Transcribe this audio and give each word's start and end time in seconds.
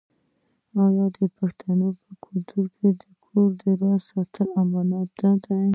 آیا 0.85 1.05
د 1.17 1.19
پښتنو 1.37 1.87
په 2.01 2.11
کلتور 2.25 2.65
کې 2.77 2.89
د 3.01 3.03
کور 3.25 3.49
راز 3.81 4.01
ساتل 4.09 4.47
امانت 4.61 5.09
نه 5.23 5.31
دی؟ 5.43 5.61